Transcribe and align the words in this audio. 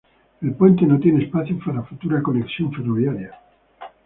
El 0.41 0.55
puente 0.55 0.87
no 0.87 0.99
tiene 0.99 1.23
espacio 1.25 1.59
para 1.63 1.83
futura 1.83 2.23
conexión 2.23 2.73
ferroviaria. 2.73 3.39